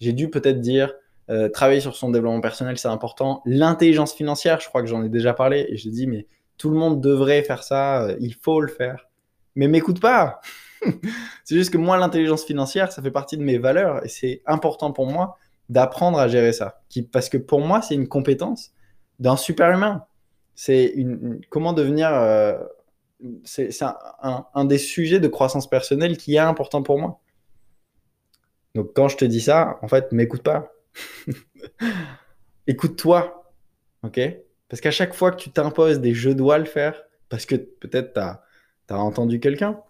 j'ai 0.00 0.14
dû 0.14 0.30
peut-être 0.30 0.62
dire, 0.62 0.94
euh, 1.28 1.50
travailler 1.50 1.80
sur 1.80 1.94
son 1.94 2.10
développement 2.10 2.40
personnel, 2.40 2.78
c'est 2.78 2.88
important. 2.88 3.42
L'intelligence 3.44 4.14
financière, 4.14 4.58
je 4.58 4.68
crois 4.68 4.80
que 4.80 4.88
j'en 4.88 5.04
ai 5.04 5.10
déjà 5.10 5.34
parlé, 5.34 5.66
et 5.68 5.76
je 5.76 5.90
dis, 5.90 6.06
mais 6.06 6.26
tout 6.56 6.70
le 6.70 6.78
monde 6.78 7.02
devrait 7.02 7.42
faire 7.42 7.62
ça, 7.62 8.04
euh, 8.04 8.16
il 8.18 8.34
faut 8.34 8.62
le 8.62 8.68
faire. 8.68 9.10
Mais 9.56 9.68
m'écoute 9.68 10.00
pas. 10.00 10.40
c'est 11.44 11.54
juste 11.54 11.70
que 11.70 11.78
moi, 11.78 11.98
l'intelligence 11.98 12.46
financière, 12.46 12.90
ça 12.92 13.02
fait 13.02 13.10
partie 13.10 13.36
de 13.36 13.42
mes 13.42 13.58
valeurs, 13.58 14.02
et 14.06 14.08
c'est 14.08 14.40
important 14.46 14.90
pour 14.90 15.06
moi 15.06 15.36
d'apprendre 15.68 16.18
à 16.18 16.28
gérer 16.28 16.52
ça. 16.52 16.82
Parce 17.12 17.28
que 17.28 17.36
pour 17.36 17.60
moi, 17.60 17.82
c'est 17.82 17.94
une 17.94 18.08
compétence 18.08 18.72
d'un 19.18 19.36
super 19.36 19.70
humain. 19.70 20.04
C'est 20.54 20.86
une, 20.86 21.40
comment 21.50 21.72
devenir. 21.72 22.12
Euh, 22.12 22.58
c'est 23.44 23.70
un, 23.82 24.46
un, 24.54 24.64
des 24.64 24.78
sujets 24.78 25.18
de 25.18 25.28
croissance 25.28 25.68
personnelle 25.68 26.16
qui 26.16 26.36
est 26.36 26.38
important 26.38 26.82
pour 26.82 26.98
moi. 26.98 27.20
Donc 28.74 28.92
quand 28.94 29.08
je 29.08 29.16
te 29.16 29.24
dis 29.24 29.40
ça, 29.40 29.78
en 29.82 29.88
fait, 29.88 30.12
m'écoute 30.12 30.42
pas. 30.42 30.72
Écoute-toi. 32.66 33.52
OK? 34.04 34.20
Parce 34.68 34.80
qu'à 34.80 34.90
chaque 34.90 35.14
fois 35.14 35.32
que 35.32 35.36
tu 35.36 35.50
t'imposes 35.50 36.00
des 36.00 36.14
je 36.14 36.30
dois 36.30 36.58
le 36.58 36.64
faire, 36.64 37.02
parce 37.28 37.44
que 37.44 37.56
peut-être 37.56 38.14
tu 38.14 38.20
as, 38.20 38.42
as, 38.90 38.98
entendu 38.98 39.40
quelqu'un. 39.40 39.80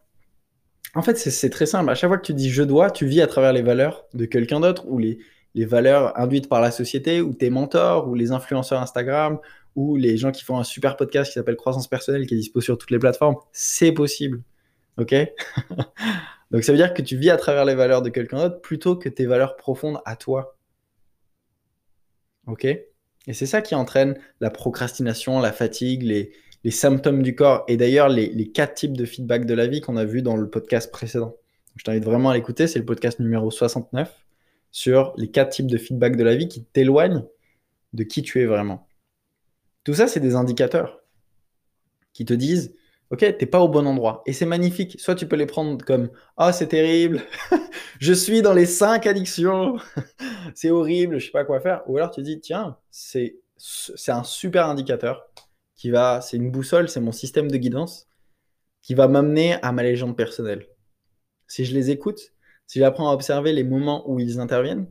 En 0.95 1.03
fait, 1.03 1.19
c'est 1.19 1.51
très 1.51 1.67
simple. 1.67 1.91
À 1.91 1.95
chaque 1.95 2.09
fois 2.09 2.17
que 2.17 2.25
tu 2.25 2.35
dis 2.35 2.51
je 2.51 2.63
dois, 2.63 2.91
tu 2.91 3.05
vis 3.07 3.21
à 3.21 3.27
travers 3.27 3.53
les 3.53 3.63
valeurs 3.63 4.07
de 4.15 4.25
quelqu'un 4.25 4.61
d'autre 4.61 4.87
ou 4.89 4.99
les, 4.99 5.19
les 5.59 5.67
valeurs 5.67 6.17
induites 6.17 6.49
par 6.49 6.61
la 6.61 6.71
société 6.71 7.21
ou 7.21 7.35
tes 7.35 7.51
mentors 7.51 8.07
ou 8.07 8.15
les 8.15 8.31
influenceurs 8.31 8.81
Instagram 8.81 9.41
ou 9.75 9.97
les 9.97 10.17
gens 10.17 10.31
qui 10.31 10.45
font 10.45 10.57
un 10.57 10.63
super 10.63 10.97
podcast 10.97 11.33
qui 11.33 11.35
s'appelle 11.35 11.57
Croissance 11.57 11.89
personnelle 11.89 12.29
qui 12.29 12.35
est 12.35 12.37
dispo 12.37 12.61
sur 12.61 12.79
toutes 12.79 12.93
les 12.93 13.01
plateformes, 13.01 13.35
c'est 13.51 13.91
possible. 13.91 14.41
OK? 14.99 15.13
Donc 16.53 16.63
ça 16.63 16.71
veut 16.71 16.79
dire 16.79 16.95
que 16.95 17.03
tu 17.03 17.17
vis 17.17 17.31
à 17.31 17.37
travers 17.37 17.65
les 17.65 17.75
valeurs 17.75 18.03
de 18.03 18.09
quelqu'un 18.09 18.39
d'autre 18.39 18.61
plutôt 18.61 18.95
que 18.95 19.09
tes 19.09 19.27
valeurs 19.27 19.57
profondes 19.57 19.99
à 20.05 20.15
toi. 20.15 20.57
OK? 22.47 22.65
Et 22.65 23.33
c'est 23.33 23.47
ça 23.47 23.61
qui 23.61 23.75
entraîne 23.75 24.17
la 24.41 24.51
procrastination, 24.51 25.41
la 25.41 25.53
fatigue, 25.53 26.05
les, 26.05 26.31
symptômes 26.71 27.23
du 27.23 27.35
corps 27.35 27.65
et 27.67 27.77
d'ailleurs 27.77 28.11
les, 28.11 28.29
les, 28.29 28.53
quatre 28.53 28.75
types 28.75 28.97
de 28.97 29.07
feedback 29.07 29.45
de 29.45 29.55
la 29.55 29.67
vie 29.67 29.81
qu'on 29.81 29.97
a 29.97 30.05
vu 30.05 30.23
dans 30.23 30.37
le 30.37 30.49
podcast 30.49 30.93
précédent. 30.93 31.35
Je 31.77 31.83
t'invite 31.83 32.05
vraiment 32.05 32.31
à 32.31 32.35
l'écouter, 32.35 32.69
c'est 32.69 32.79
le 32.79 32.85
podcast 32.85 33.19
numéro 33.19 33.51
69 33.51 34.28
sur 34.71 35.15
les 35.17 35.31
quatre 35.31 35.51
types 35.51 35.67
de 35.67 35.79
feedback 35.79 36.17
de 36.17 36.25
la 36.25 36.37
vie 36.37 36.49
qui 36.49 36.65
t'éloignent 36.65 37.25
de 37.93 38.03
qui 38.05 38.23
tu 38.23 38.41
es 38.43 38.47
vraiment. 38.47 38.87
Tout 39.85 39.95
ça, 39.95 40.09
c'est 40.09 40.21
des 40.21 40.35
indicateurs 40.35 41.01
qui 42.13 42.25
te 42.25 42.35
disent, 42.35 42.75
ok, 43.11 43.21
t'es 43.39 43.47
pas 43.47 43.61
au 43.61 43.69
bon 43.69 43.87
endroit. 43.87 44.23
Et 44.27 44.33
c'est 44.33 44.47
magnifique. 44.47 45.01
Soit 45.01 45.15
tu 45.15 45.27
peux 45.27 45.37
les 45.37 45.47
prendre 45.47 45.83
comme, 45.85 46.11
ah, 46.37 46.53
c'est 46.53 46.69
terrible, 46.69 47.23
je 48.01 48.13
suis 48.13 48.43
dans 48.43 48.53
les 48.53 48.67
cinq 48.67 49.07
addictions, 49.07 49.77
c'est 50.55 50.71
horrible, 50.71 51.19
je 51.19 51.27
sais 51.27 51.33
pas 51.33 51.45
quoi 51.45 51.61
faire. 51.61 51.83
Ou 51.87 51.97
alors 51.97 52.11
tu 52.11 52.23
dis, 52.23 52.41
tiens, 52.41 52.77
c'est, 52.91 53.39
c'est 53.57 54.13
un 54.13 54.25
super 54.25 54.67
indicateur 54.67 55.29
qui 55.75 55.91
va, 55.91 56.21
c'est 56.21 56.37
une 56.37 56.51
boussole, 56.51 56.89
c'est 56.89 57.01
mon 57.01 57.13
système 57.13 57.51
de 57.51 57.57
guidance 57.57 58.09
qui 58.83 58.95
va 58.95 59.09
m'amener 59.09 59.55
à 59.63 59.73
ma 59.73 59.83
légende 59.83 60.17
personnelle. 60.17 60.67
Si 61.47 61.65
je 61.65 61.75
les 61.75 61.91
écoute, 61.91 62.33
si 62.69 62.79
j'apprends 62.79 63.11
à 63.11 63.15
observer 63.15 63.53
les 63.53 63.65
moments 63.65 64.09
où 64.09 64.21
ils 64.21 64.39
interviennent, 64.39 64.87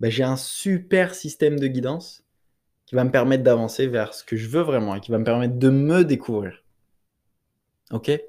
ben, 0.00 0.10
j'ai 0.10 0.22
un 0.22 0.36
super 0.36 1.14
système 1.14 1.58
de 1.58 1.66
guidance 1.66 2.22
qui 2.84 2.94
va 2.94 3.04
me 3.04 3.10
permettre 3.10 3.42
d'avancer 3.42 3.86
vers 3.86 4.12
ce 4.14 4.22
que 4.22 4.36
je 4.36 4.48
veux 4.48 4.60
vraiment 4.60 4.94
et 4.94 5.00
qui 5.00 5.10
va 5.10 5.18
me 5.18 5.24
permettre 5.24 5.58
de 5.58 5.70
me 5.70 6.04
découvrir. 6.04 6.62
Ok? 7.90 8.08
Il 8.08 8.20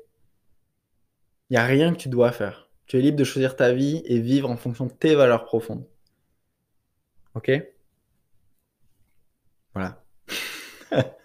n'y 1.51 1.57
a 1.57 1.65
rien 1.65 1.93
que 1.93 1.99
tu 1.99 2.07
dois 2.07 2.31
faire. 2.31 2.69
Tu 2.85 2.97
es 2.97 3.01
libre 3.01 3.17
de 3.17 3.23
choisir 3.25 3.57
ta 3.57 3.73
vie 3.73 4.01
et 4.05 4.19
vivre 4.19 4.49
en 4.49 4.55
fonction 4.57 4.85
de 4.85 4.93
tes 4.93 5.15
valeurs 5.15 5.43
profondes. 5.43 5.85
Ok? 7.35 7.51
Voilà. 9.73 10.01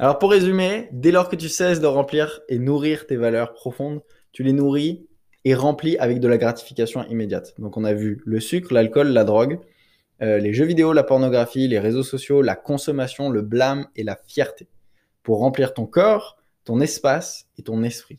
Alors 0.00 0.18
pour 0.18 0.32
résumer, 0.32 0.88
dès 0.90 1.12
lors 1.12 1.28
que 1.28 1.36
tu 1.36 1.48
cesses 1.48 1.80
de 1.80 1.86
remplir 1.86 2.40
et 2.48 2.58
nourrir 2.58 3.06
tes 3.06 3.16
valeurs 3.16 3.54
profondes, 3.54 4.02
tu 4.32 4.42
les 4.42 4.52
nourris 4.52 5.08
est 5.44 5.54
rempli 5.54 5.96
avec 5.98 6.20
de 6.20 6.28
la 6.28 6.38
gratification 6.38 7.04
immédiate. 7.04 7.54
Donc 7.58 7.76
on 7.76 7.84
a 7.84 7.92
vu 7.92 8.22
le 8.24 8.40
sucre, 8.40 8.72
l'alcool, 8.72 9.08
la 9.08 9.24
drogue, 9.24 9.60
euh, 10.20 10.38
les 10.38 10.52
jeux 10.52 10.64
vidéo, 10.64 10.92
la 10.92 11.04
pornographie, 11.04 11.68
les 11.68 11.78
réseaux 11.78 12.02
sociaux, 12.02 12.42
la 12.42 12.56
consommation, 12.56 13.30
le 13.30 13.42
blâme 13.42 13.86
et 13.94 14.02
la 14.02 14.16
fierté 14.26 14.68
pour 15.22 15.38
remplir 15.38 15.74
ton 15.74 15.86
corps, 15.86 16.38
ton 16.64 16.80
espace 16.80 17.46
et 17.56 17.62
ton 17.62 17.82
esprit. 17.82 18.18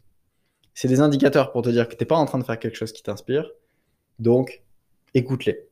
C'est 0.73 0.87
des 0.87 1.01
indicateurs 1.01 1.51
pour 1.51 1.61
te 1.61 1.69
dire 1.69 1.87
que 1.87 1.95
tu 1.95 2.03
n'es 2.03 2.07
pas 2.07 2.15
en 2.15 2.25
train 2.25 2.39
de 2.39 2.43
faire 2.43 2.59
quelque 2.59 2.77
chose 2.77 2.93
qui 2.93 3.03
t'inspire. 3.03 3.51
Donc, 4.19 4.63
écoute-les. 5.13 5.67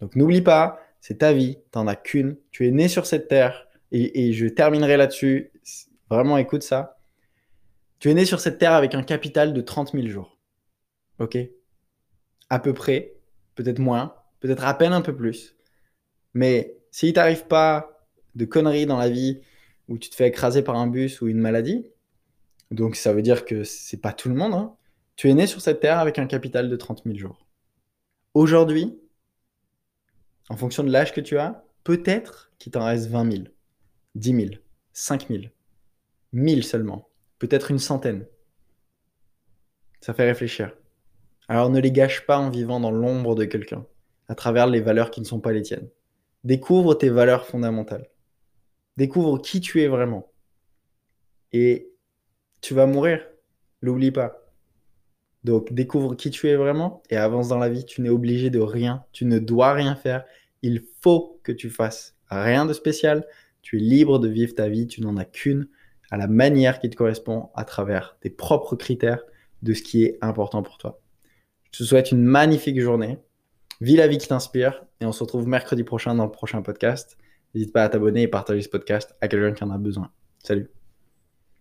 Donc 0.00 0.16
n'oublie 0.16 0.42
pas, 0.42 0.80
c'est 1.00 1.18
ta 1.18 1.32
vie, 1.32 1.58
tu 1.72 1.78
n'en 1.78 1.86
as 1.86 1.96
qu'une, 1.96 2.36
tu 2.50 2.66
es 2.66 2.70
né 2.70 2.88
sur 2.88 3.06
cette 3.06 3.28
terre, 3.28 3.66
et, 3.92 4.28
et 4.28 4.32
je 4.32 4.46
terminerai 4.46 4.96
là-dessus. 4.96 5.52
Vraiment, 6.10 6.38
écoute 6.38 6.62
ça. 6.62 6.98
Tu 7.98 8.10
es 8.10 8.14
né 8.14 8.24
sur 8.24 8.40
cette 8.40 8.58
terre 8.58 8.72
avec 8.72 8.94
un 8.94 9.02
capital 9.02 9.52
de 9.52 9.60
30 9.60 9.92
000 9.92 10.06
jours. 10.06 10.35
Ok 11.18 11.38
À 12.50 12.58
peu 12.58 12.74
près, 12.74 13.16
peut-être 13.54 13.78
moins, 13.78 14.14
peut-être 14.40 14.64
à 14.64 14.74
peine 14.74 14.92
un 14.92 15.00
peu 15.00 15.14
plus. 15.14 15.56
Mais 16.34 16.78
s'il 16.90 17.12
t'arrive 17.12 17.46
pas 17.46 18.08
de 18.34 18.44
conneries 18.44 18.86
dans 18.86 18.98
la 18.98 19.08
vie 19.08 19.40
où 19.88 19.98
tu 19.98 20.10
te 20.10 20.14
fais 20.14 20.28
écraser 20.28 20.62
par 20.62 20.76
un 20.76 20.86
bus 20.86 21.20
ou 21.20 21.28
une 21.28 21.38
maladie, 21.38 21.86
donc 22.70 22.96
ça 22.96 23.12
veut 23.12 23.22
dire 23.22 23.44
que 23.44 23.64
c'est 23.64 24.00
pas 24.00 24.12
tout 24.12 24.28
le 24.28 24.34
monde, 24.34 24.54
hein, 24.54 24.76
tu 25.16 25.30
es 25.30 25.34
né 25.34 25.46
sur 25.46 25.60
cette 25.60 25.80
terre 25.80 25.98
avec 25.98 26.18
un 26.18 26.26
capital 26.26 26.68
de 26.68 26.76
30 26.76 27.04
000 27.04 27.16
jours. 27.16 27.46
Aujourd'hui, 28.34 28.98
en 30.50 30.56
fonction 30.56 30.84
de 30.84 30.90
l'âge 30.90 31.14
que 31.14 31.20
tu 31.20 31.38
as, 31.38 31.64
peut-être 31.84 32.52
qu'il 32.58 32.72
t'en 32.72 32.84
reste 32.84 33.08
20 33.08 33.30
000, 33.30 33.44
10 34.14 34.34
000, 34.34 34.50
5 34.92 35.28
000, 35.28 35.44
1000 36.32 36.64
seulement, 36.64 37.08
peut-être 37.38 37.70
une 37.70 37.78
centaine. 37.78 38.26
Ça 40.00 40.12
fait 40.12 40.26
réfléchir. 40.26 40.76
Alors 41.48 41.70
ne 41.70 41.80
les 41.80 41.92
gâche 41.92 42.26
pas 42.26 42.38
en 42.38 42.50
vivant 42.50 42.80
dans 42.80 42.90
l'ombre 42.90 43.34
de 43.34 43.44
quelqu'un, 43.44 43.86
à 44.28 44.34
travers 44.34 44.66
les 44.66 44.80
valeurs 44.80 45.10
qui 45.10 45.20
ne 45.20 45.26
sont 45.26 45.40
pas 45.40 45.52
les 45.52 45.62
tiennes. 45.62 45.88
Découvre 46.44 46.94
tes 46.94 47.08
valeurs 47.08 47.46
fondamentales. 47.46 48.08
Découvre 48.96 49.38
qui 49.38 49.60
tu 49.60 49.82
es 49.82 49.88
vraiment. 49.88 50.32
Et 51.52 51.92
tu 52.60 52.74
vas 52.74 52.86
mourir. 52.86 53.26
L'oublie 53.80 54.10
pas. 54.10 54.46
Donc 55.44 55.72
découvre 55.72 56.16
qui 56.16 56.30
tu 56.30 56.48
es 56.48 56.56
vraiment 56.56 57.02
et 57.10 57.16
avance 57.16 57.48
dans 57.48 57.58
la 57.58 57.68
vie. 57.68 57.84
Tu 57.84 58.00
n'es 58.00 58.08
obligé 58.08 58.50
de 58.50 58.58
rien. 58.58 59.04
Tu 59.12 59.24
ne 59.24 59.38
dois 59.38 59.72
rien 59.74 59.94
faire. 59.94 60.24
Il 60.62 60.82
faut 61.02 61.40
que 61.44 61.52
tu 61.52 61.70
fasses 61.70 62.16
rien 62.28 62.66
de 62.66 62.72
spécial. 62.72 63.26
Tu 63.62 63.76
es 63.76 63.80
libre 63.80 64.18
de 64.18 64.28
vivre 64.28 64.54
ta 64.54 64.68
vie. 64.68 64.86
Tu 64.86 65.02
n'en 65.02 65.16
as 65.16 65.24
qu'une 65.24 65.68
à 66.10 66.16
la 66.16 66.26
manière 66.26 66.80
qui 66.80 66.90
te 66.90 66.96
correspond 66.96 67.50
à 67.54 67.64
travers 67.64 68.16
tes 68.20 68.30
propres 68.30 68.76
critères 68.76 69.24
de 69.62 69.72
ce 69.72 69.82
qui 69.82 70.04
est 70.04 70.18
important 70.20 70.62
pour 70.62 70.78
toi. 70.78 71.00
Je 71.76 71.84
te 71.84 71.88
souhaite 71.88 72.10
une 72.10 72.22
magnifique 72.22 72.80
journée. 72.80 73.18
Vis 73.82 73.96
la 73.96 74.08
vie 74.08 74.16
qui 74.16 74.26
t'inspire 74.26 74.82
et 75.02 75.04
on 75.04 75.12
se 75.12 75.22
retrouve 75.22 75.46
mercredi 75.46 75.84
prochain 75.84 76.14
dans 76.14 76.24
le 76.24 76.30
prochain 76.30 76.62
podcast. 76.62 77.18
N'hésite 77.54 77.74
pas 77.74 77.84
à 77.84 77.90
t'abonner 77.90 78.22
et 78.22 78.28
partager 78.28 78.62
ce 78.62 78.70
podcast 78.70 79.14
à 79.20 79.28
quelqu'un 79.28 79.52
qui 79.52 79.62
en 79.62 79.70
a 79.70 79.76
besoin. 79.76 80.10
Salut 80.42 80.75